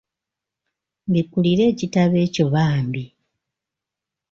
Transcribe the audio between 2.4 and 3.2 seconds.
bambi.